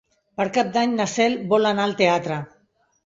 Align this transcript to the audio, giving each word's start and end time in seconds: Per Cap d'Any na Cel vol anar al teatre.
Per 0.39 0.45
Cap 0.55 0.71
d'Any 0.77 0.95
na 1.01 1.07
Cel 1.11 1.37
vol 1.53 1.73
anar 1.73 1.85
al 1.85 1.95
teatre. 2.01 2.41